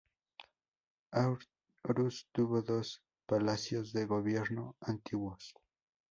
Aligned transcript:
Aarhus 1.11 2.25
tuvo 2.33 2.63
dos 2.63 3.03
palacios 3.27 3.93
de 3.93 4.05
gobierno 4.07 4.75
antiguos. 4.81 5.53